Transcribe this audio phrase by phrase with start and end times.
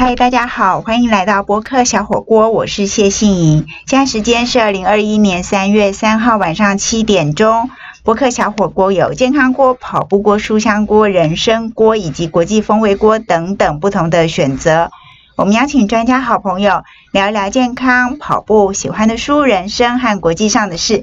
[0.00, 3.66] 嗨，大家好，欢迎来到播客小火锅，我是谢杏莹。
[3.84, 7.68] 现在时间是二零二一年三月三号晚上七点钟。
[8.04, 14.92] 播客小火锅有健康锅、跑步锅、书香锅、人参锅以及国际风味锅等等不同的选择。
[15.34, 21.02] 我们邀请专家好朋友聊一聊健康、跑步、喜欢的书、人生和国际上的事。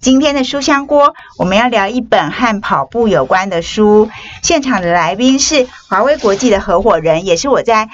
[0.00, 4.10] 今天的书香锅，我们要聊一本和跑步有关的书。
[4.42, 7.88] 现场的来宾是华为国际的合伙人，也是我在。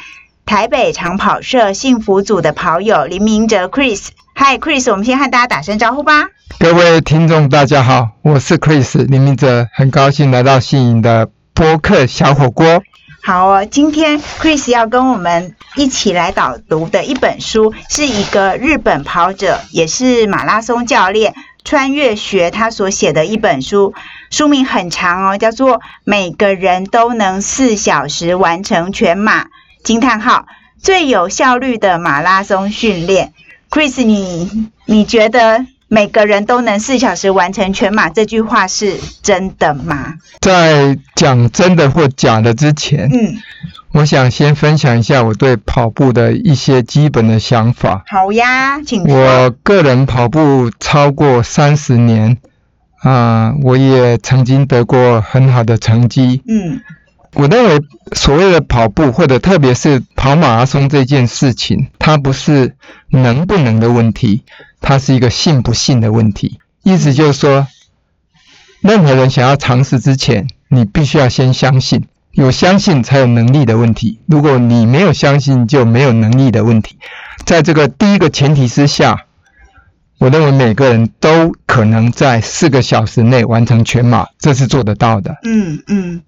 [0.46, 6.26] 台北长跑社幸福组的跑友林明哲 Chris，嗨 Chris，我们先和大家打声招呼吧。
[6.58, 12.82] 各位听众大家好，我是 Chris 林明哲，很高兴来到新颖的播客小火锅。
[13.22, 23.94] 好哦，今天 Chris 要跟我们一起来导读的一本书，是一个日本跑者，也是马拉松教练穿越学他所写的一本书，
[24.30, 29.44] 书名很长哦，叫做《每个人都能四小时完成全马》。
[29.82, 30.46] 惊叹号！
[30.82, 33.34] 最有效率的马拉松训练
[33.68, 40.14] ，Chris，你你觉得每个人都能四小时完成全马这句话是真的吗？
[40.40, 43.36] 在讲真的或假的之前，嗯，
[43.92, 48.04] 我想先分享一下我对跑步的一些基本的想法。
[48.06, 49.14] 好呀，请说。
[49.14, 52.38] 我个人跑步超过三十年，
[53.02, 56.42] 啊，我也曾经得过很好的成绩。
[56.48, 56.80] 嗯。
[57.34, 57.80] 我认为
[58.12, 62.74] 所谓的跑步，或者特别是跑马拉松这件事情，它不是
[63.08, 64.42] 能不能的问题，
[64.80, 66.58] 它是一个信不信的问题。
[66.82, 67.66] 意思就是说，
[68.80, 74.18] 任何人想要尝试之前，你必须要先相信，有相信才有能力的问题。
[74.26, 76.98] 如果你没有相信，就没有能力的问题。
[77.44, 79.26] 在这个第一个前提之下。
[80.20, 85.36] 我认为每个人都可能在四个小时内完成全马，这是做得到的。
[85.44, 86.20] 嗯嗯，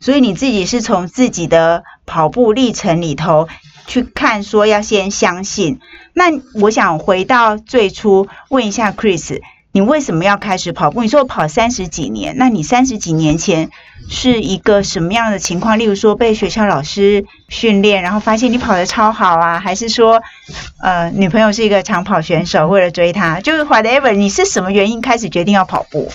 [0.00, 3.48] 所以你自己是从自己的跑步历程里头
[3.86, 5.80] 去看，说要先相信。
[6.12, 6.24] 那
[6.60, 9.40] 我想回到最初，问一下 Chris。
[9.70, 11.02] 你为什么要开始跑步？
[11.02, 13.68] 你说我跑三十几年，那你三十几年前
[14.08, 15.78] 是一个什么样的情况？
[15.78, 20.22] 例如说被学校老师训练，然后发现你跑得超好啊，还是说，
[20.82, 26.10] 呃，女朋友是一个长跑选手，为了追她，就是 whatever，你是什么原因开始决定要跑步？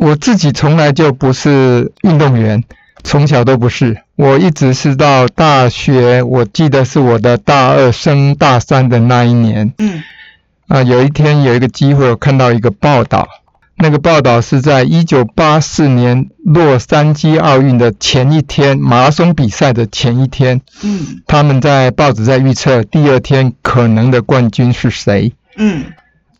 [0.00, 2.62] 我自己从来就不是运动员，
[3.02, 10.02] 从小都不是，我一直是到大学，我记得是我的大二升大三的那一年，嗯。
[10.68, 13.28] 啊，有一天有一个机会，我看到一个报道。
[13.78, 20.62] 那个报道是在一九八四年洛杉矶奥运的前一天，马拉松比赛的前一天。
[20.82, 21.22] 嗯。
[21.26, 25.34] 他们在报纸在预测第二天可能的冠军是谁。
[25.56, 25.84] 嗯。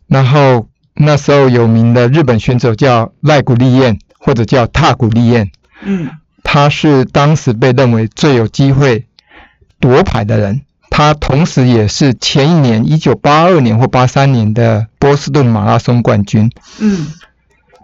[0.07, 5.51] 然后那时候有名的日本选手叫赖古利彦，或者叫塔古利彦。
[5.83, 6.09] 嗯。
[6.43, 9.05] 他是当时被认为最有机会
[9.79, 10.61] 夺牌的人。
[10.97, 16.49] 他同时也是前一年一九八二年或八三年的波士顿马拉松冠军。
[16.79, 17.05] 嗯，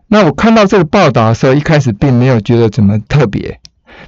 [0.07, 3.59] 那我看到这个报道的时候，一开始并没有觉得怎么特别。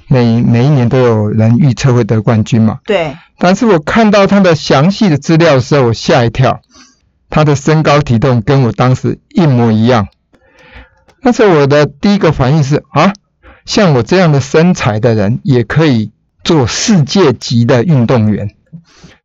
[0.08, 2.80] 每每一年都有人预测会得冠军嘛？
[2.84, 3.16] 对。
[3.38, 6.60] 但是我看到他的详细的资料的时候，我吓一跳。
[7.30, 10.08] 他的身高体重跟我当时一模一样。
[11.22, 13.12] 那时候我的第一个反应是啊，
[13.64, 16.10] 像我这样的身材的人也可以
[16.42, 18.55] 做世界级的运动员。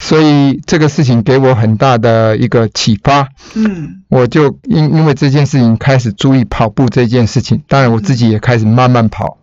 [0.04, 9.38] 所以这个事情给我很大的一个启发，嗯，我就因因为这件事情开始注意跑步这件事情，当然我自己也开始慢慢跑。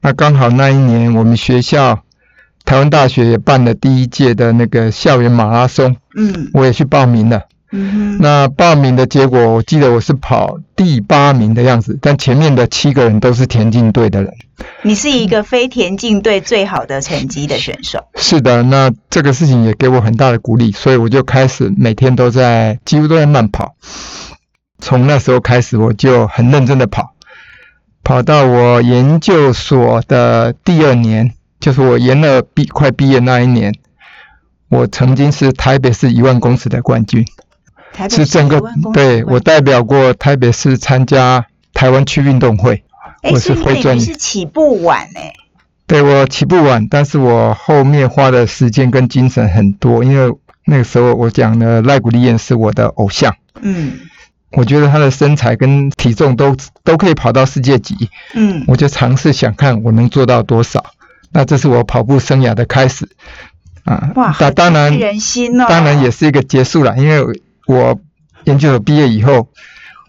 [0.00, 2.04] 那刚好那一年我们学校
[2.64, 7.42] 台湾大学也办了第一届的那个校园马拉松，嗯，我也去报名了。
[8.20, 14.32] 那报名的结果，我记得我是跑第八名的样子，但前面的七个人都是田径队的人。
[14.82, 18.06] 你是一个非田径队最好的成绩的选手。
[18.14, 23.76] 是的，那这个事情也给我很大的鼓励，所以我就开始每天都在，几乎都在慢跑。
[24.78, 27.14] 从那时候开始，我就很认真的跑，
[28.04, 33.74] 跑到我研究所的第二年，就是我研了毕快毕业那一年，
[34.68, 37.24] 我曾经是台北市一万公尺的冠军。
[38.10, 38.62] 是整个
[38.92, 42.84] 对我代表过台北市参加台湾区运动会，
[43.32, 43.98] 我是会转。
[43.98, 45.32] 是起步晚哎。
[45.86, 53.34] 对我起步晚，但是我后面花的时间跟精神很多，因为那个时候我讲的赖古利彦是我的偶像。
[53.60, 53.92] 嗯。
[54.52, 58.10] 我觉得他的身材跟体重都都可以跑到世界级。
[58.34, 58.64] 嗯。
[58.66, 60.84] 我就尝试想看我能做到多少，
[61.32, 63.08] 那这是我跑步生涯的开始。
[63.84, 64.12] 啊。
[64.16, 65.66] 哇，当然人心哦。
[65.68, 67.40] 当然也是一个结束了，因为。
[67.68, 67.98] 我
[68.44, 69.48] 研究所毕业以后，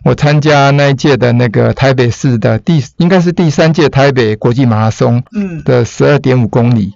[0.04, 6.94] 我参加那一届的那个台北市的第应该是第三届台北国际马拉松，嗯，的十二点五公里。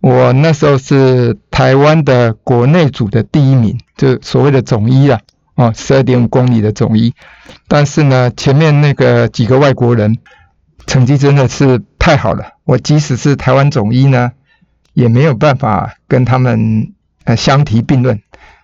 [0.00, 5.20] 我那时候是台湾的国内组的第一名，就所谓的总一啊，
[5.56, 7.12] 哦，十二点五公里的总一。
[7.66, 10.18] 但是呢，前面那个几个外国人
[10.86, 14.30] 成绩真的是太好了，我即使是台湾总一呢，
[14.92, 16.92] 也没有办法跟他们
[17.24, 18.20] 呃相提并论，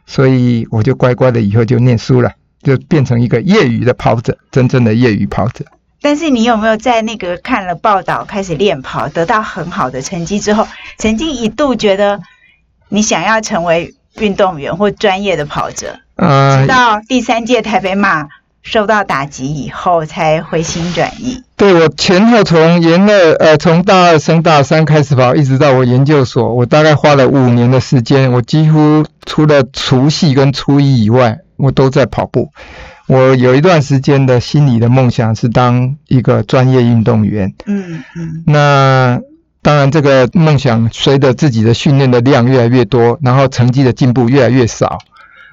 [0.07, 2.33] 所以我就乖乖的以后就念书了，
[2.63, 5.65] 就变成一个业余的跑者，真正的业余跑者。
[6.01, 10.67] 但是你有没有在那个看了报道开始练跑，得到很好的成绩之后，
[10.99, 12.21] 曾经一度觉得
[12.89, 16.01] 你想要成为运动员或专业的跑者？
[16.17, 18.29] 直到第三届台北马
[18.63, 21.43] 受到打击以后，才回心转意。
[21.57, 32.51] 对我前后从研二呃从大二升大三开始跑，一直到我研究所，我大概花了五年的时间，我几乎除了除夕跟初一以外，我都在跑步。
[33.07, 37.55] 我有一段时间的心理的梦想是当一个专业运动员。
[37.67, 38.43] 嗯嗯。
[38.47, 39.21] 那
[39.61, 44.99] 当然，这个梦想随着自己的训练的量越来越多，然后成绩的进步越来越少，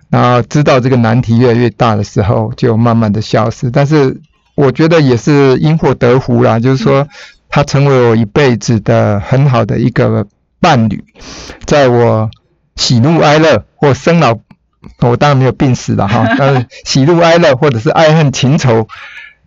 [0.10, 3.70] 然后知道这个难题越来越大的时候，就慢慢的消失。
[3.70, 4.20] 但是
[4.56, 7.08] 我觉得也是因祸得福啦，就是说
[7.50, 10.26] 他成为我一辈子的很好的一个
[10.60, 11.04] 伴侣，
[11.66, 12.32] 在我
[12.78, 14.40] 喜怒哀乐或生老。
[15.02, 18.88] 我当然没有病死了哈，但 是喜怒哀乐或者是爱恨情仇，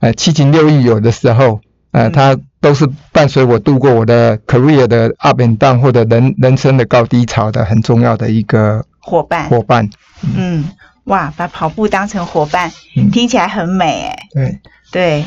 [0.01, 9.49] 呃，七情六欲有的时候，呃，它都是伴随我度过我的 career 的 up and down 或者人人生的高低潮的很重要的一个伙伴。
[9.49, 9.89] 伙伴，
[10.37, 10.65] 嗯，
[11.05, 12.71] 哇，把跑步当成伙伴，
[13.13, 14.29] 听起来很美哎。
[14.35, 14.59] 对
[14.93, 15.25] 对，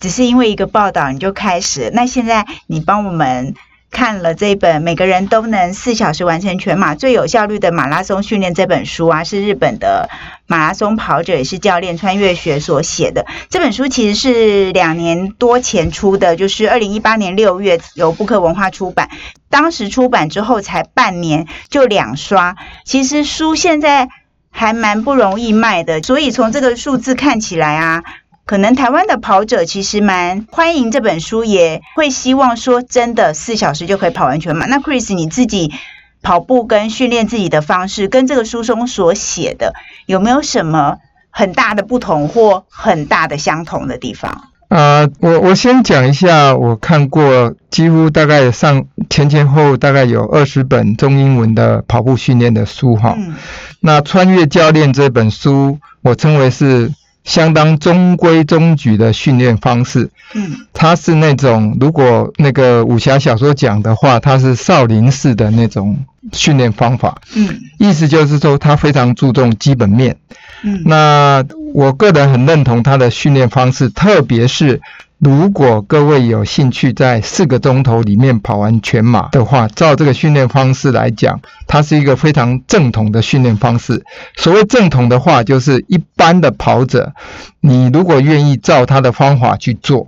[0.00, 3.54] 只是因为一个报道你就开始，那现在你帮我们。
[3.90, 10.08] 看了这本《每个人都能四小时完成全马最有效率的马拉松训练》这本书啊，是日本的
[10.46, 13.26] 马拉松跑者也是教练穿越学所写的。
[13.48, 19.08] 这本书其实是两年多前出的，就是二零一八年六月由布克文化出版。
[19.48, 24.08] 当时出版之后才半年就两刷，其实书现在
[24.50, 26.02] 还蛮不容易卖的。
[26.02, 28.04] 所以从这个数字看起来啊。
[28.48, 34.64] 可能台湾的跑者其实蛮欢迎这本书，也会希望说真的四小时就可以跑完全马。
[34.64, 35.74] 那 Chris 你自己
[36.22, 39.74] 跑步跟训练自己的方式，跟这个书中所写的
[40.06, 40.96] 有没有什么
[41.28, 44.44] 很大的不同或很大的相同的地方？
[44.68, 53.14] 啊，我我先讲一下，我看过几乎大概上前前后大概有二十本中英文的跑步训练的书哈。
[53.80, 56.90] 那穿越教练这本书，我称为是。
[57.28, 65.98] 相当中规中矩的训练方式，嗯，它是那种如果那个武侠小说讲的话，它是少林式的那种
[66.32, 70.16] 训练方法，嗯，意思就是说他非常注重基本面，
[70.62, 71.44] 嗯，那
[71.74, 74.80] 我个人很认同他的训练方式，特别是。
[75.18, 84.04] 如果各位有兴趣在四个钟头里面跑完全马的话，照这个训练方式来讲，它是一个非常正统的训练方式。
[84.36, 87.12] 所谓正统的话，就是一般的跑者，
[87.60, 90.06] 你如果愿意照他的方法去做，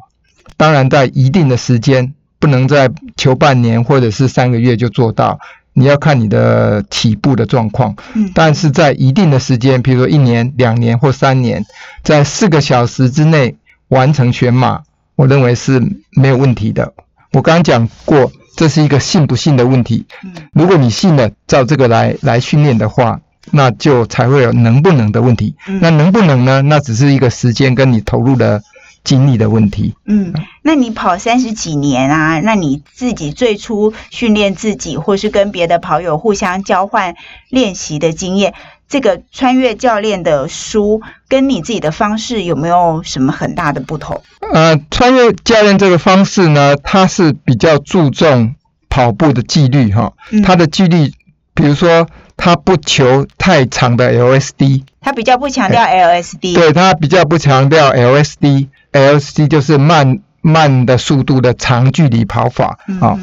[0.56, 5.40] 当然在一定的时间，不能在求半年或者是三个月就做到，
[5.72, 7.96] 你要看你的起步的状况。
[8.14, 11.64] 嗯，但是在一定的时间，比如说一年、两年或三年，
[12.04, 13.56] 在四个小时之内
[13.88, 14.82] 完成全马。
[15.20, 15.82] 我认为是
[16.12, 16.94] 没有问题的。
[17.32, 20.06] 我刚刚讲过，这是一个信不信的问题。
[20.54, 23.20] 如果你信了，照这个来来训练的话，
[23.50, 25.54] 那就才会有能不能的问题。
[25.82, 26.62] 那能不能呢？
[26.62, 28.62] 那只是一个时间跟你投入的
[29.04, 29.94] 精力的问题。
[30.04, 37.14] 嗯，那你跑三十几年啊，那你自己最初训练自己，或是跟别的跑友互相交换
[37.48, 38.54] 练习的经验。
[38.88, 44.20] 这个穿越教练的书跟你自己的方式有没有什么很大的不同？
[44.52, 48.56] 呃，穿越教练这个方式呢，它是比较注重
[48.88, 50.12] 跑步的纪律哈。
[50.44, 51.12] 它的纪律，
[51.54, 56.54] 比如说，他不求太长的 LSD，它比较不强调 LSD。
[56.54, 63.18] 对，它比较不强调 LSD，LSD 就是慢慢的速度的长距离跑法啊。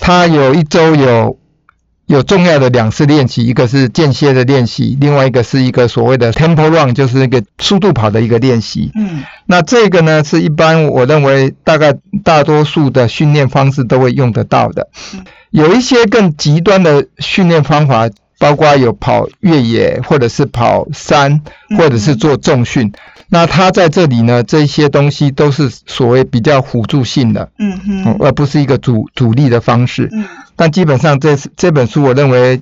[0.00, 1.38] 它有一周有。
[2.06, 8.90] 有重要的两次练习，一个是间歇的练习，另外一个是一个所谓的 tempo run，就是那个速度跑的一个练习。
[8.96, 14.88] 嗯，那这个呢是一般我认为大概大多数的训练方式都会用得到的。
[15.50, 18.10] 有一些更极端的训练方法，
[18.42, 21.40] 包括有跑越野，或者是跑山，
[21.78, 22.92] 或者是做重训。
[23.28, 30.08] 那它在这里呢，这些东西都是所谓比较辅助性的，嗯哼，而不是一个主主力的方式。
[30.10, 30.24] 嗯。
[30.56, 32.60] 但基本上这这本书，我认为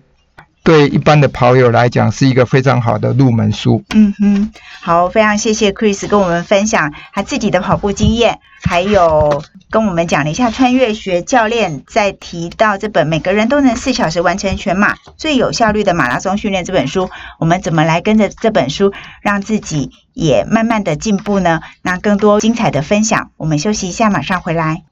[0.70, 3.82] 对一般的跑友来讲是一个非常好的入门书。
[3.92, 17.10] 嗯哼，好，非常谢谢 Chris 跟我们分享他自己的跑步经验，还有跟我们讲了一下穿越学教练在提到这本《每个人都能四小时完成全马最有效率的马拉松训练》这本书，
[17.40, 21.62] 我们怎么来跟着这本书让自己也慢慢的进步呢？
[21.82, 24.84] 那更多精彩的分享，我们休息一下，马上回来。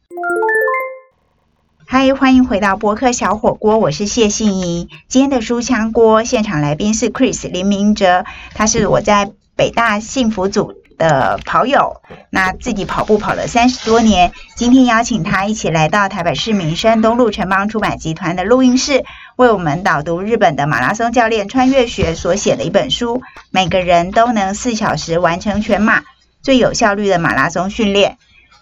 [1.90, 4.90] 嗨，欢迎回到博客小火锅，我是谢杏怡。
[5.08, 14.32] 今天的书香锅现场来宾是 Chris 林明哲，他是我在北大幸福组的跑友，那自己跑步跑了三十多年。
[14.54, 23.22] 今天邀请他一起来到台北市民生东路城邦出版集团的录音室，为我们导读日本的马拉松教练穿越学所写的一本书。
[23.50, 26.02] 每个人都能四小时完成全马，
[26.42, 28.18] 最有效率的马拉松训练。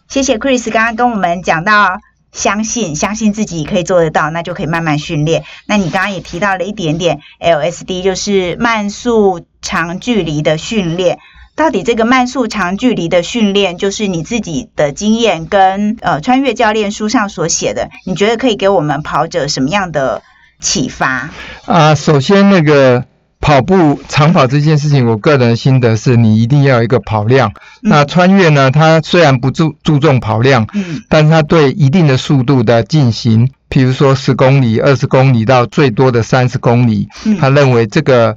[0.06, 1.99] 谢谢 Chris 刚刚跟我们讲到。
[2.37, 5.43] 相信相信自己可以做得到，那就可以慢慢训练。
[5.66, 11.19] 那你刚刚也提到了一点点 LSD，就是慢速长距离的训练。
[11.57, 20.23] 到底这个慢速长距离的训练，就是你自己的经验跟呃穿越教练书上所写的，你觉得可以给我们跑者什么样的
[20.61, 21.31] 启发？
[21.64, 23.05] 啊，首先那个。
[23.40, 27.52] 跑步长跑这件事情，我个人心得是你一定要有一个跑量。
[27.83, 28.71] 那穿越呢？
[28.71, 38.37] 它虽然不注注重跑量，嗯，但是它对一定的速度的进行，譬如说十公里、二十公里到最多的三十公里，他认为这个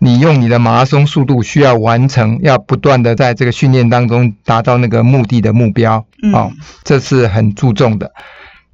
[0.00, 6.50] 你用你的马拉松速度需要完成，要不断的在这个训练当中达到那个目的的目标，哦，
[6.82, 8.10] 这是很注重的。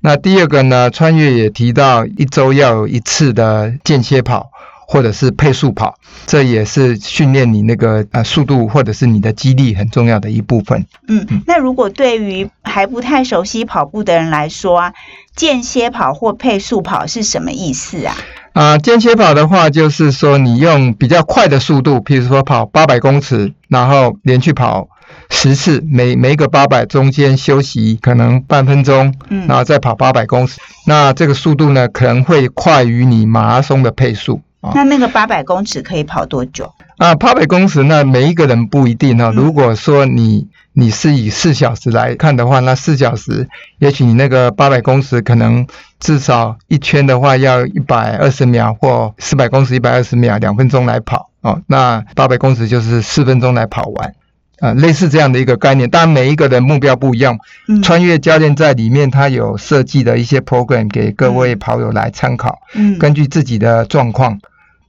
[0.00, 0.90] 那第二个呢？
[0.90, 4.50] 穿越也提到一周要有一次的间歇跑。
[4.86, 5.94] 或者是配速跑，
[6.26, 10.86] 这也是训练你那个呃速度或者是你的肌力很重要的一部分。
[11.08, 14.92] 嗯，那如果对于还不太熟悉跑步的人来说啊，
[15.34, 18.16] 间歇跑或配速跑是什么意思啊？
[18.52, 24.88] 啊，间歇跑的话，就是说你用比较快的速度，譬如说跑八百公尺，然后连续跑
[25.28, 34.40] 十次，每每个八百中间休息可能半分钟，嗯，然后再跑八百公尺，那这个速度呢可能会快于你马拉松的配速。
[34.74, 37.14] 那那个八百公尺可以跑多久啊？
[37.16, 39.32] 八百公尺，那每一个人不一定哦。
[39.34, 45.66] 如果说你你是以四小时来看的话，那四小时，也许你那个八百公尺可能
[46.00, 51.60] 至少一圈的话要一百二十秒，或四百公尺一百二十秒，两分钟来跑哦。
[51.66, 54.14] 那八百公尺就是四分钟来跑完
[54.60, 55.90] 啊，类似这样的一个概念。
[55.90, 57.38] 当然每一个人目标不一样，
[57.82, 64.40] 穿越教练在里面他有设计的一些 program 给各位跑友来参考，嗯，根据自己的状况。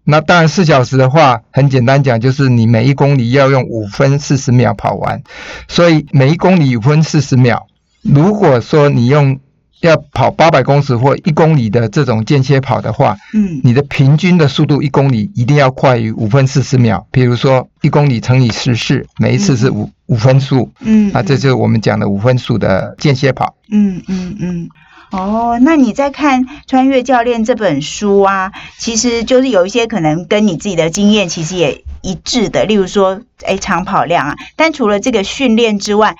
[0.05, 5.21] 那当然，四小时的话，很简单讲，就是你每一公里要用五分四十秒跑完。
[5.67, 7.67] 所以每一公里五分四十秒。
[8.01, 9.39] 如果说你用
[9.81, 17.07] 要跑八百公尺或一公里的这种间歇跑的话，嗯，你的平均的速度一公里一定要快于五分四十秒。
[17.11, 23.55] 比如说一公里乘以十四，每一次是五五分速，嗯，那这就是我们讲的五分速的间歇跑。
[23.71, 24.69] 嗯嗯嗯。
[25.11, 34.35] 哦，那你在看《穿越教练》这本书啊，其实就是有一些可能跟你自己的经验其实也一致的，例如说，哎，长跑量啊。
[34.55, 36.15] 但除了这个训练之外，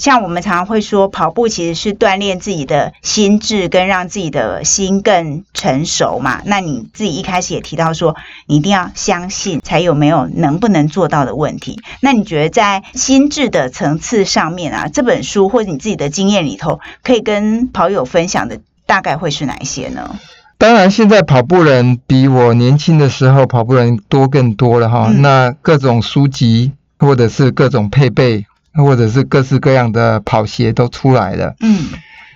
[0.00, 6.40] 像我们常常会说，跑步其实是锻炼自己的心智，跟让自己的心更成熟嘛。
[6.46, 8.16] 那你自己一开始也提到说，
[8.46, 11.82] 你一定要相信，才有没有能不能做到的问题。
[12.00, 20.16] 那你觉得在心智的层次上面啊，这本书或者你自己的经验里头，可以跟跑友分享的大概会是哪一些呢？
[20.56, 25.12] 当然，现在跑步人比我年轻的时候跑步人多更多了哈。
[25.14, 28.46] 那各种书籍或者是各种配备。
[28.74, 31.86] 或者是各式各样的跑鞋都出来了，嗯，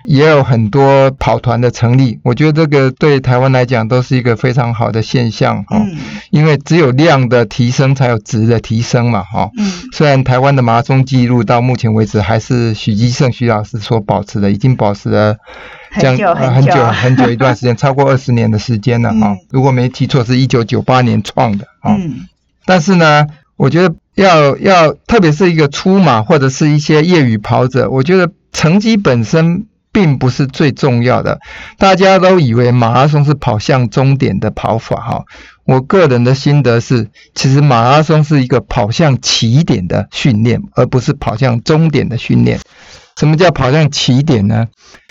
[0.05, 2.19] 也有很多跑团的成立。
[2.25, 5.81] 我觉得这个对台湾来讲都是一个非常好的现象，哈，
[6.31, 9.51] 因为只有量的提升才有质的提升嘛，哈。
[9.57, 15.37] 嗯，虽然台湾的马拉松记录到目前为止还是许基胜许老师所保持的，已经保持了
[15.93, 19.37] 很久很久很久一段时间， 超过二十年的时间了，哈。
[19.51, 22.27] 如果没记错，是一九九八年创的，嗯，
[22.67, 23.27] 但是呢。
[23.57, 31.41] 我觉得要要，特别是一个出马或者是一些业余跑者，我觉得成绩本身并不是最重要的。
[31.79, 35.25] 大家都以为马拉松是跑向终点的跑法，哈。
[35.65, 42.61] 我个人的心得是，其实马拉松是一个跑向起点的训练，而不是跑向终点的训练。
[43.17, 44.69] 什么叫跑向起点呢？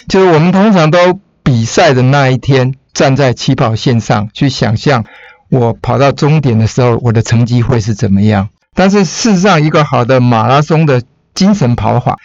[0.08, 5.04] 就是我们通常都比赛的那一天，站在起跑线上去想象。
[5.50, 8.50] 我跑到终点的时候，我的成绩会是怎么样？
[8.74, 11.02] 但是事实上，一个好的马拉松的
[11.34, 12.18] 精神跑法，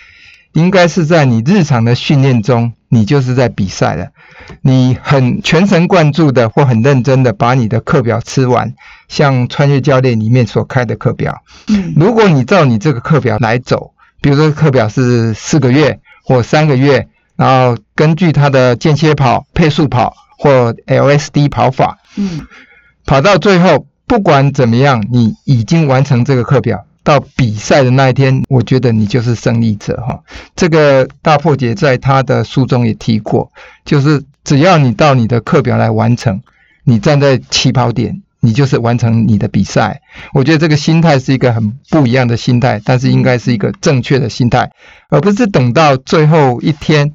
[0.52, 4.08] 应该是在你日常的训练中，你就是在比赛了。
[4.62, 8.74] 你很全神贯注的或很认真的把你的课表吃完，
[9.08, 11.42] 像穿越教练里面所开的课表。
[11.68, 22.46] 嗯，如果你照你这个课表来走，比如说课表是四个月或三个月，然后根据他的间歇跑、配速跑或 LSD 跑法，嗯，
[23.04, 26.84] 跑到最后，不管怎么样，你已经完成这个课表。
[27.04, 30.20] 到比赛的那一天，我觉得你就是胜利者哈。
[30.54, 33.50] 这个大破解在他的书中也提过，
[33.86, 36.42] 就是只要你到你的课表来完成，
[36.84, 40.02] 你站在起跑点，你就是完成你的比赛。
[40.34, 44.70] 我觉得这个心态是一个很不一样的心态，但是应该是一个正确的心态，
[45.08, 47.14] 而不是等到最后一天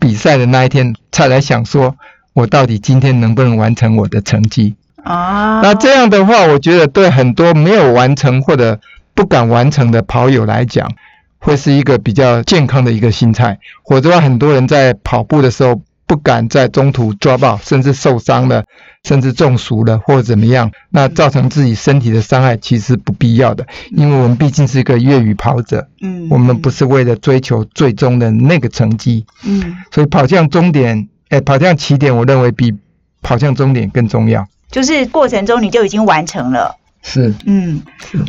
[0.00, 1.94] 比赛的那一天才来想说，
[2.32, 5.60] 我到底今天能不能完成我的成绩啊？
[5.62, 8.80] 那这样的话，我觉得对很多没有完成或者
[9.14, 10.90] 不敢完成的跑友来讲，
[11.38, 13.58] 会是一个比较健康的一个心态。
[13.84, 18.64] 否则，很多人在跑步的时候不敢在中途抓爆，甚至受伤了，
[19.04, 23.66] 甚至中暑了，或者怎么样，那造成自己身体的伤害，其实不必要的。
[23.92, 32.74] 因为我们毕竟是一个业余跑者，嗯，我们不是为了追求最终的那个成绩，嗯，所以跑向终点，哎，跑向起点，我认为比
[33.22, 34.46] 跑向终点更重要。
[34.70, 36.76] 就是过程中你就已经完成了。
[37.02, 37.82] 是，嗯，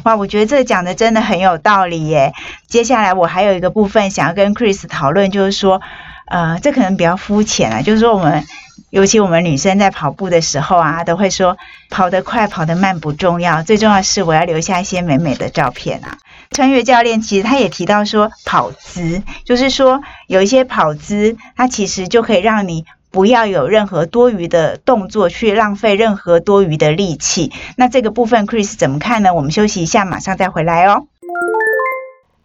[0.06, 2.32] 哇，我觉得这讲的真的很有道理耶。
[2.68, 5.82] 接下来我还有一个部分想要跟 Chris 讨论，就是说，
[6.28, 8.46] 呃，这可能比较肤浅啊，就是说我们，
[8.90, 11.58] 尤其我们女生在跑步的时候啊，都会说
[11.90, 16.18] 跑得快、跑得慢不重要，最重要是我要留下一些美美的照片啊。
[16.52, 22.86] 穿越教练其实他也提到说，跑姿，就是说有一些跑姿，它其实就可以让你。
[23.12, 27.52] 不要有任何多余的动作去浪费任何多余的力气。
[27.76, 29.34] 那这个部分，Chris 怎么看呢？
[29.34, 31.08] 我们休息一下，马上再回来哦。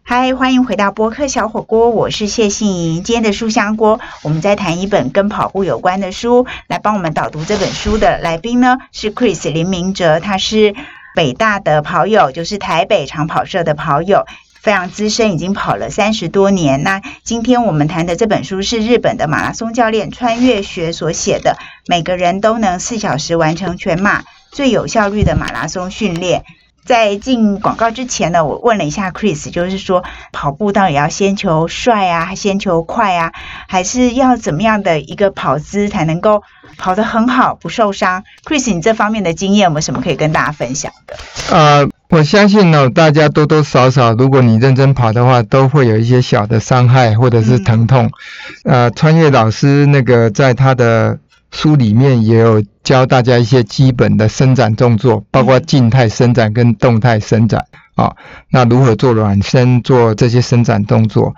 [0.03, 3.03] 嗨，欢迎回到播客小火锅，我是谢杏莹。
[3.03, 6.47] 今天的书香锅，我们在谈一本跟跑步有关的书。
[6.69, 10.75] 来帮我们导读这本书的来宾呢，是 Chris 林明哲，他是
[11.15, 14.27] 北大的跑友，就是台北长跑社的跑友。
[14.61, 16.83] 非常资深，已经跑了三十多年。
[16.83, 26.45] 那今天我们谈的这本书是日本的马拉松教练穿越学所写的，每个人都能四小时完成全马，最有效率的马拉松训练。
[26.87, 33.33] 在进广告之前呢，我问了一下 Chris，就是说跑步到底要先求帅啊，还先求快啊，
[33.69, 36.43] 还是要怎么样的一个跑姿才能够
[36.79, 41.17] 跑得很好不受伤？Chris，你这方面的经验有没有什么可以跟大家分享的？
[41.51, 41.89] 呃。
[42.09, 48.09] 我相信呢，大家多多少少，如果你认真跑的话，都会有一些小的伤害或者是疼痛。
[48.63, 51.19] 呃，穿越老师那个在他的
[51.51, 58.15] 书里面也有教大家一些基本的伸展动作，包括静态伸展跟动态伸展啊。
[58.51, 61.35] 那如何做软身，做这些伸展动作？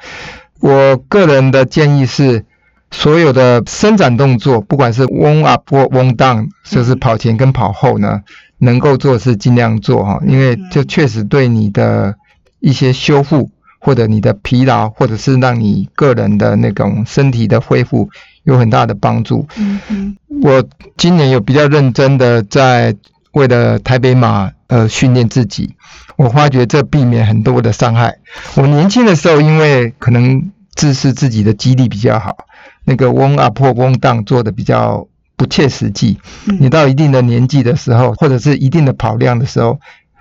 [0.60, 2.44] 我个人的建议是，
[2.90, 8.22] 所有的伸展动作，不管是 warm up 或 warm down，就是跑前跟跑后呢。
[8.60, 12.16] 能够做是尽量做哈，因为这确实对你的
[12.58, 18.10] 一些修复或者你的疲劳，或者是让你个人的那种身体的恢复
[18.48, 19.46] 有很大的帮助。
[19.56, 20.64] 嗯嗯，我
[20.96, 22.94] 今年有比较认真的在
[23.32, 25.74] 为了台北马呃训练自己，
[26.16, 28.18] 我发觉这避免很多的伤害。
[28.56, 32.36] 我年轻的时候因为可能自视自己的肌力比较好，
[32.84, 35.06] 那个 warm up 或 warm down 做的比较。
[35.38, 36.18] 不切实际。
[36.58, 39.78] 你到一定的年纪的时候，或者是一定的跑量的时候，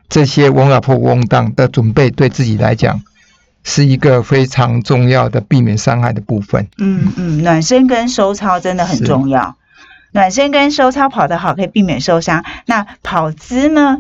[0.10, 3.02] 这些 warm up、warm down 的准备，对自己来讲
[3.68, 6.68] 是一个非常重要的避免伤害的部分。
[6.78, 9.58] 嗯嗯，暖身跟收操真的很重要。
[10.14, 12.46] 暖身跟收操跑得好，可以避免受伤。
[12.66, 13.98] 那跑姿呢？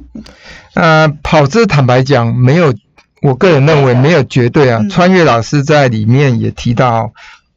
[0.73, 2.73] 呃，跑姿坦白讲，没有，
[3.21, 4.82] 我个人认为没有绝对啊。
[4.89, 7.12] 穿越老师在里面也提到。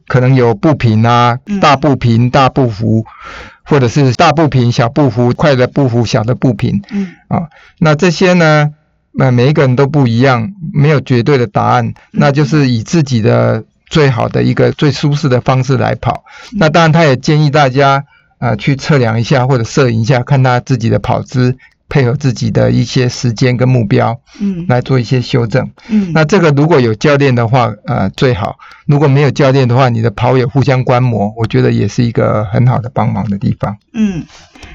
[0.09, 3.07] 可能有步频啊，大步频、大步幅，
[3.63, 6.83] 或者是大步频、小步幅、快的步幅、小的步频。
[6.91, 7.47] 嗯，啊，
[7.79, 8.71] 那这些呢，
[9.13, 16.25] 那每一个人都不一样，没有绝对的答案，那就是以自己的最好的一个最舒适的方式来跑。
[16.53, 18.05] 那当然，他也建议大家
[18.39, 21.57] 啊去测量一下或者摄影一下，看他自己的跑姿。
[21.91, 33.77] 配合自己的一些时间跟目标，嗯，来做一些修正，嗯，那这个如果有教练的话，呃，最好；如果没有教练的话，你的跑友互相观摩，我觉得也是一个很好的帮忙的地方。
[33.93, 34.25] 嗯，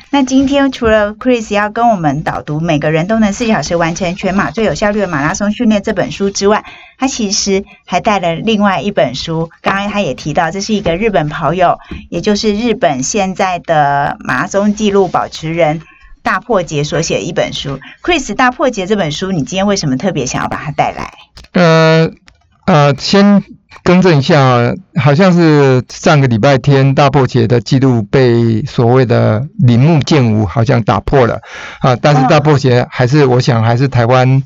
[0.09, 6.65] 那今天除了 Chris 要跟我们导读《每个人都能四小时完成全马最有效率的马拉松训练》这本书之外，
[6.97, 9.49] 他其实还带了另外一本书。
[9.61, 15.81] 刚刚他也提到，这是一个日本跑友，也就是日本现在的马拉松纪录保持人。
[16.25, 21.13] 大破解所写的一本书，Chris 大破解这本书，你今天为什么特别想要把它带来？
[21.53, 22.09] 呃
[22.65, 23.43] 呃，先
[23.83, 31.41] 更正一下，好像是上个礼拜天大破解的记录被所谓的铃木健吾好像打破了。
[31.79, 34.41] 啊，但是大破解还是我想还是台湾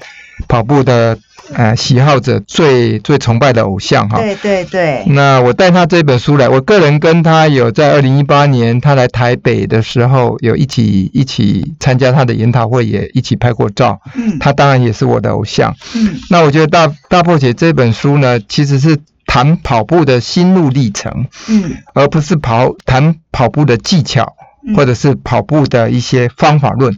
[0.47, 1.17] 跑步的。
[1.56, 5.04] 呃，喜好者最最崇拜的偶像哈，对对对。
[5.08, 13.99] 那我带他这本书来，我个人跟他有在二零一八年他来台北的时候，有一起一起参加他的研讨会，也一起拍过照。
[14.13, 14.38] 嗯。
[14.38, 15.75] 他当然也是我的偶像。
[15.95, 16.19] 嗯。
[16.30, 21.25] 那我觉得大大破解这本书呢，其实是谈跑步的心路历程。
[21.47, 21.78] 嗯。
[21.95, 24.36] 而不是跑谈跑步的技巧，
[24.75, 26.95] 或者是跑步的一些方法论。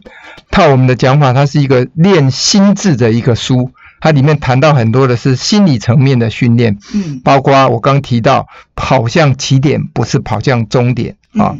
[0.50, 3.70] 套我们的讲法，它是一个练心智的一个书。
[4.00, 11.54] 它里面谈到很多的是心理层面的训练，嗯，包括我刚提到跑向起点不是跑向终点啊。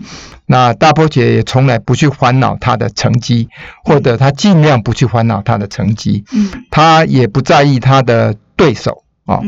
[0.47, 3.49] 那大波姐也从来不去烦恼她的成绩，
[3.85, 9.41] 或者她尽量不去烦恼她的成绩，嗯，她也不在意她的对手啊。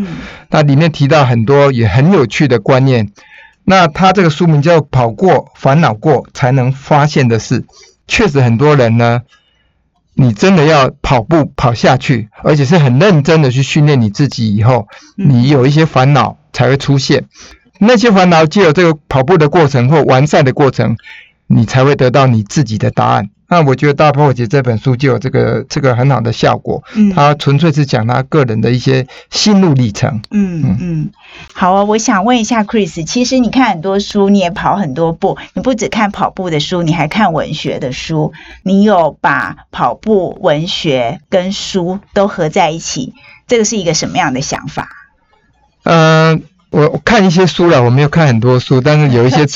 [0.51, 3.11] 那里面提到很多也很有趣的观念。
[3.65, 7.63] 那他这个书名叫《跑过烦恼过才能发现的事》，
[8.07, 9.23] 确实很多人呢。
[10.17, 17.25] 你真的要跑步跑下去，而且是很认真的去训练你自己，以后你有一些烦恼才会出现。
[17.81, 20.97] 那些烦恼，借由这个跑步的过程或完赛的过程，
[21.49, 23.31] 你才会得到你自己的答案。
[23.55, 26.83] 那我觉得《大破解》这本书就有这个这个很好的效果。
[26.97, 30.23] 嗯，他纯粹是讲他个人的一些心路历程。
[30.33, 31.11] 嗯嗯，
[31.53, 38.33] 好啊，我想问一下 Chris，其实你看很多书，你也跑很多步，你不只看跑步的书，你还看文学的书，
[38.65, 43.15] 你有把跑步、文学跟书都合在一起，
[43.47, 44.89] 这个是一个什么样的想法？
[45.85, 46.43] 嗯。
[46.83, 49.47] 我看一些书了，我没有看很多书，但是有一些，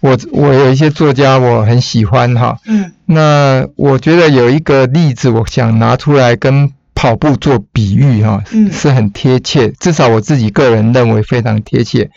[0.00, 2.56] 我我有一些作家我很喜欢哈。
[2.66, 2.92] 嗯。
[3.04, 8.42] 那我觉得有一个例子，我想拿出来跟跑步做比喻哈，
[8.72, 12.10] 是很贴切，至少我自己个人认为非常贴切。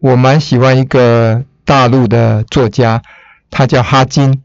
[0.00, 3.00] 我蛮喜欢一个大陆的作家，
[3.50, 4.42] 他叫哈金。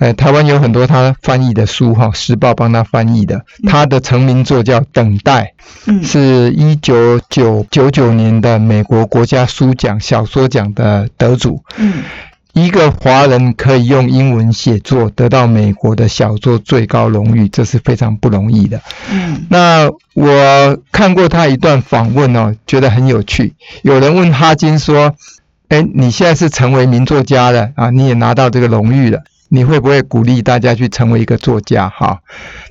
[0.00, 3.44] 呃，台湾有很多他翻译的书哈，时报帮他翻译的。
[3.68, 5.52] 他的成名作叫《等待》，
[6.06, 11.62] 是一九九九九年的美国国家书奖小说奖的得主。
[11.76, 12.02] 嗯，
[12.54, 18.80] 一个华人可以用英文写作得到美国的小说最高荣誉，这是非常不容易的。
[19.12, 23.52] 嗯，那我看过他一段访问哦，觉得很有趣。
[23.82, 25.14] 有人问哈金说
[25.68, 29.20] ：“哎，你现在是成为名作家了啊，你也拿到这个荣誉了。”
[29.52, 31.88] 你会不会鼓励大家去成为一个作家？
[31.88, 32.20] 哈，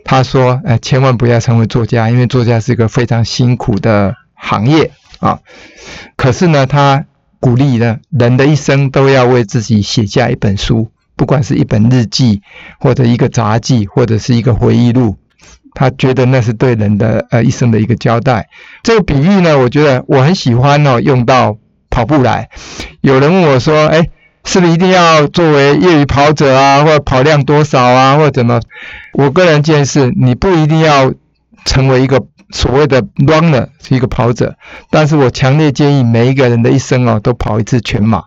[0.05, 4.89] 他说：“哎，千万不要成为作家，因为作家是一个非常辛苦的行业
[5.19, 5.39] 啊。
[6.15, 7.03] 可是呢，他
[7.41, 12.41] 鼓励呢，人的一生都要为自己写下一本书，不管是一本日记，
[12.79, 15.17] 或者一个杂记，或者是一个回忆录。
[15.73, 18.47] 他觉得那是对人的呃一生的一个交代。
[18.83, 21.57] 这个比喻呢，我觉得我很喜欢哦，用到
[21.89, 22.49] 跑步来。
[23.01, 24.07] 有人问我说：，哎。”
[24.49, 28.59] 是不是一定要作为业余跑者啊，或者跑量多少啊，或者怎么？
[29.13, 31.13] 我个人建议是，你不一定要
[31.65, 34.55] 成为一个所谓的 runner，是一个跑者。
[34.89, 38.23] 但是我强烈建议每一个人的一生哦，都跑一次全马。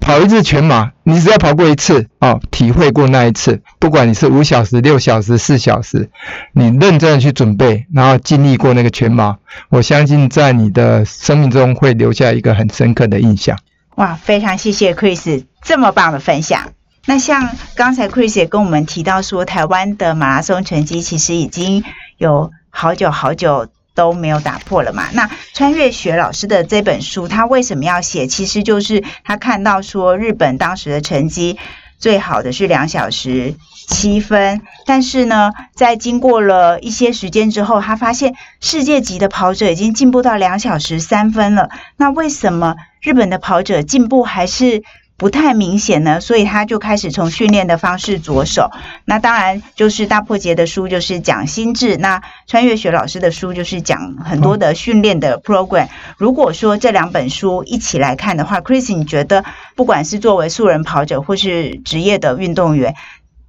[0.00, 6.10] 跑一次全马，你只要跑过一次哦，体会过那一次，不管你是五小时、六小时、四小时，
[6.52, 9.38] 你认真的去准备，然后经历过那个全马，
[9.70, 13.56] 我相信在你的生命中会留下一个很深刻的印象。
[13.98, 16.72] 哇，非常谢谢 Chris 这么棒的分享。
[17.04, 21.82] 那像刚才 Chris 也跟我们提到说，台湾的马拉松成绩其实已经
[22.16, 25.08] 有好久好久都没有打破了嘛。
[25.14, 28.28] 那穿越学老师的这本书，他为什么要写？
[28.28, 31.58] 其实就是他看到说，日本当时的成绩
[31.98, 33.56] 最好的是两小时
[33.88, 41.70] 七分，但是呢，在经过了一些时间之后，他发现世界级的跑者已经进步到两小时三分了。
[41.96, 42.76] 那为什么？
[43.00, 44.82] 日本的跑者进步还是
[45.16, 48.70] 不太明显呢，所以他就开始从训练的方式着手。
[49.04, 55.88] 那当然就是大破节的书就是讲心智，那穿越学老师的书就是讲很多的训练的 program。
[56.18, 59.44] 如果说这两本书一起来看的话，Chris，你觉得
[59.76, 62.94] 不管是作为素人跑者或是职业的运动员，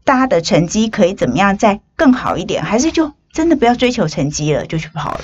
[0.04, 2.64] 大家的成绩可以怎么样再更好一点？
[2.64, 5.22] 还是就真的不要追求成绩了，就去跑了？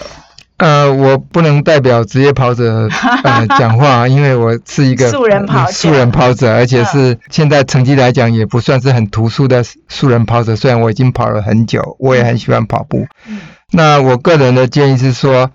[0.58, 2.88] 呃，我不能代表职业跑者
[3.26, 10.56] 呃 讲话，因为我是一个素人跑者，素人跑者，而且是现在成绩来讲也不算是很突出的素人跑者。
[10.56, 13.06] 虽然我已经跑了很久，我也很喜欢跑步。
[13.72, 15.52] 那我个人的建议是说，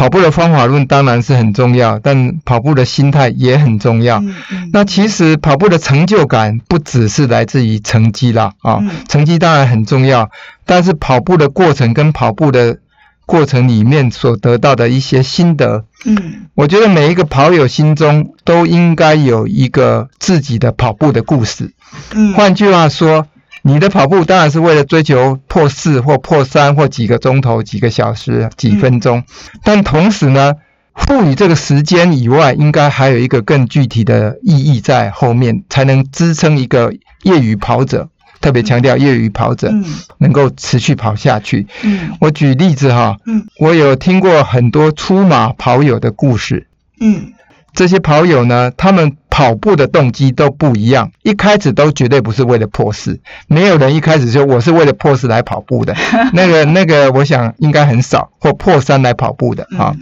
[0.00, 4.24] 跑步的方法论当然是很重要，但跑步的心态也很重要。
[4.72, 10.30] 那其实跑步的成就感不只是来自于成绩啦，啊，成绩当然很重要，
[10.64, 12.78] 但是跑步的过程跟跑步的。
[13.26, 15.84] 过程里面所得到的一些心得。
[16.04, 21.72] 嗯，我觉得每一个跑友心中都应该有一个自己的跑步的故事。
[22.12, 23.28] 嗯，换句话说，
[23.62, 29.22] 你的跑步当然是为了追求破四或破三或几个钟头、几个小时、几分钟，
[29.62, 30.54] 但同时呢，
[30.94, 36.92] 赋予这个时间以外，应该还有一个更具体的意义在后面，才能支撑一个
[37.22, 38.08] 业余跑者。
[38.40, 39.70] 特别强调业余跑者
[40.16, 41.66] 能够持续跑下去。
[41.82, 46.66] 嗯，我举例子哈，嗯，我有听过很多出马跑友的故事。
[47.00, 47.34] 嗯，
[47.74, 55.96] 这些跑友呢，他们跑步的动机都不一样，一开始都绝对不是为了破四，没有人一开始就我是为了破四来跑步的。
[56.34, 59.96] 那个那个，我想应该很少，或破三来跑步的啊。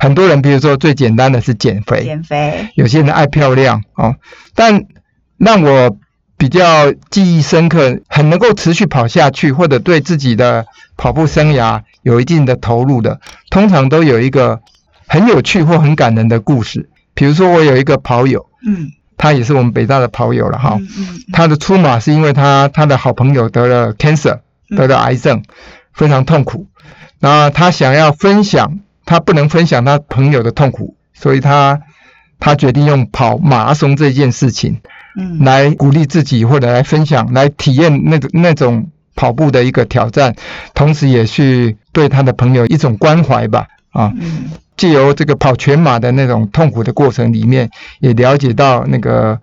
[0.00, 4.16] 很多人，比如说最简单的是减肥，减肥，有些人爱漂亮啊，
[4.56, 4.84] 但
[5.38, 5.96] 让我。
[6.38, 10.66] 比较记忆深刻，很能够持续跑下去，或者对自己的
[10.96, 14.58] 跑步生涯有一定的投入的，通常都有一个
[15.06, 16.90] 很有趣或很感人的故事。
[17.14, 20.78] 比如说，我有一个跑友，嗯，他也是我们北大的跑友了哈。
[20.80, 24.40] 嗯他的出马是因为他他的好朋友得了 cancer，
[24.76, 25.42] 得了癌症，
[25.92, 26.66] 非常痛苦。
[27.20, 31.80] 然后他想要分享，他不能分享他朋友的痛苦，所以他
[32.40, 34.80] 他决定用跑马拉松这件事情。
[35.16, 40.34] 嗯，来鼓励自己或者来分享，来体验那个那种跑步的一个挑战，
[40.74, 43.66] 同时也去对他的朋友一种关怀吧。
[43.90, 44.10] 啊，
[44.76, 49.38] 借由这个跑全马的那种痛苦的过程里面，也了解到那个。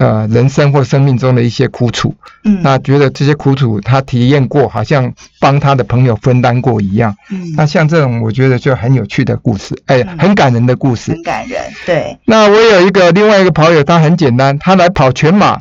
[0.00, 12.18] 呃，人生或生命中的一些苦楚，嗯，那觉得这些苦楚他体验过，好像帮他的朋友分担过一样，嗯，那像这种我觉得就很有趣的故事，哎，很感人的故事，很感人，对。
[12.24, 15.58] 那我有一个另外一个跑友，他很简单，他来跑全马，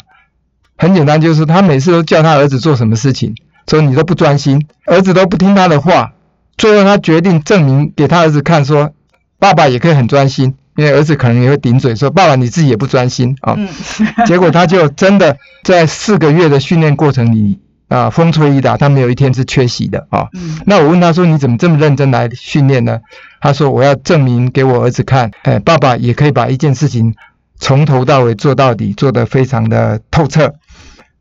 [0.77, 3.35] 很简单，就是他每次都叫他儿子做什么事情，
[3.67, 6.13] 说你都不专心，儿子都不听他的话，
[6.59, 8.91] 最后他决定证明给他儿子看，说
[9.39, 10.53] 爸爸也可以很专心。
[10.75, 13.57] 因为儿子可能也会顶嘴说：“爸爸，你自己也不专心啊。”
[14.25, 20.27] 结果他就真的在四个月的训练过程里啊，风吹雨打，他没有一天是缺席的啊。
[20.65, 22.99] 那我问他说：“你怎么这么认真来训练呢？”
[23.41, 27.13] 他说：“我要证明给我儿子看，哎，爸爸也可以把一件事情
[27.59, 30.53] 从头到尾做到底，做得非常的透彻。”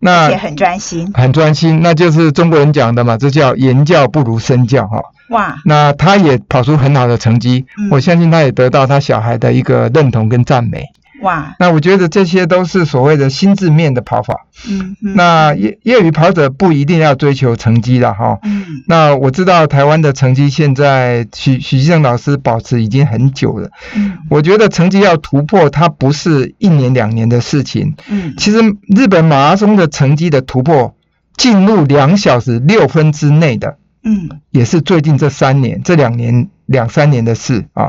[0.01, 5.03] 那也很专心，很专心，那就是中国人讲的嘛，这叫言教不如身教哈。
[5.31, 10.85] 哇，那他也跑出很好的成绩，我相信他也得到他小孩的一个认同跟赞美。
[11.21, 14.47] 哇，那我觉得这些都是所谓的心智面的跑法。
[14.69, 18.39] 嗯，那业业余跑者不一定要追求成绩的哈。
[18.43, 23.71] 嗯，那我知道台湾的成绩现在许许继胜老师保持已经很久了。
[23.97, 27.95] 嗯，我觉得成绩要突破，它不是一年两年的事情。
[28.09, 28.59] 嗯，其实
[28.95, 30.95] 日本马拉松的成绩的突破，
[31.37, 33.77] 进入两小时六分之内的。
[34.05, 37.89] 嗯，也是最近这三年、这两年、两三年的事啊。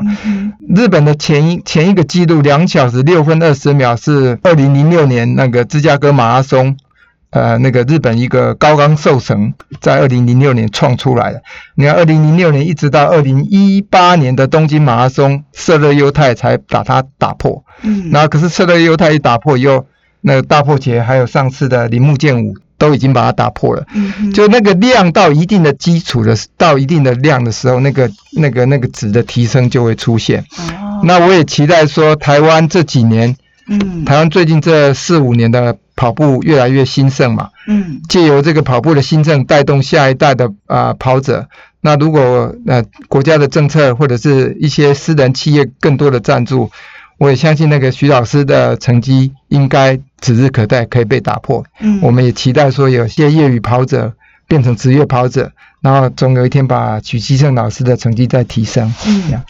[0.74, 6.76] 日本的前一前一个记录两小时六分二十秒是二零零六年那个芝加哥马拉松，
[7.30, 11.42] 呃，那个日本一个高冈寿成在二零零六年创出来的。
[11.74, 17.64] 你看，二零零六年一直到二零一八年的东京马拉松，瑟勒优太才把它打破。
[17.82, 19.86] 嗯，那可是瑟勒优太一打破以后，
[20.22, 22.56] 那个大破节还有上次的铃木健武。
[22.80, 23.86] 都已经把它打破了，
[24.32, 30.42] 就那个量到一定的基础的，到一定的量的时候，那个那个那个值的提升就会出现。
[31.04, 33.36] 那我也期待说，台湾这几年，
[33.68, 41.46] 嗯，台湾最近这四五年的跑步越来越兴盛嘛，嗯，借由这个跑步的兴盛，带动下一代的啊跑者。
[41.82, 46.70] 那如果呃国家的政策或者是一些私人企业更多的赞助。
[47.20, 51.62] 我也相信那个徐老师的成绩应该指日可待，可以被打破。
[51.78, 54.14] 嗯，我们也期待说有些业余跑者
[54.48, 55.52] 变成职业跑者，
[55.82, 58.90] 然后总有一天把许基胜老师的成绩再提升。
[59.06, 59.42] 嗯，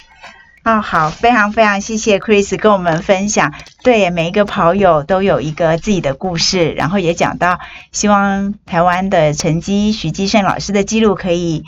[0.64, 3.54] 哦，好，非常非常谢谢 Chris 跟我们分享。
[3.84, 7.60] 对，每一个跑友都有一个自己的故事，然后也讲到
[7.92, 11.62] 希望台湾的成绩，许基胜老师的记录可以。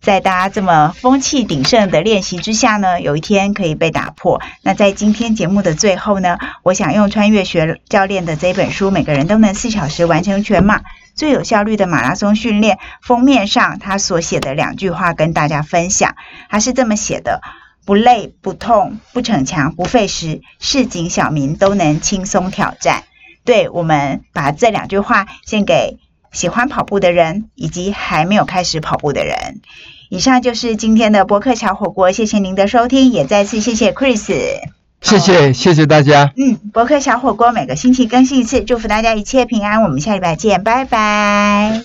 [0.00, 4.42] 在大家这么风气鼎盛的练习之下呢，有一天可以被打破。
[4.62, 10.82] 那在今天节目的最后呢，我想用穿越学教练的这本书《每个人都能四小时完成全马，
[11.14, 16.14] 最有效率的马拉松训练》封面上他所写的两句话跟大家分享。
[16.50, 17.40] 他是这么写的：
[17.86, 23.04] 不累、不痛、不逞强、不费时，市井小民都能轻松挑战。
[23.44, 25.98] 对我们把这两句话献给。
[26.34, 29.62] 喜欢跑步的人，以及还没有开始跑步的人。
[30.10, 34.60] 以上就是今天的博客小火锅，谢谢您的收听，也再次谢谢 Chris。
[35.00, 36.32] 谢谢，谢谢大家。
[36.36, 39.82] 嗯，博客小火锅每个星期更新一次，祝福大家一切平安。
[39.82, 41.82] 我们下礼拜见，拜拜。